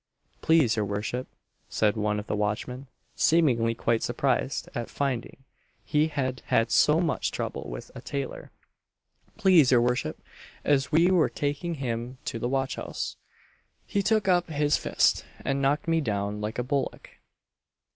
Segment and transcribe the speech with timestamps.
[0.41, 1.27] "Please your worship,"
[1.69, 5.43] said one of the watchmen seemingly quite surprised at finding
[5.85, 8.49] he had had so much trouble with a tailor
[9.37, 10.19] "please your worship,
[10.63, 13.15] as we were taking him to the watch house,
[13.85, 17.17] he took up his fist and knocked me down like a bullock!"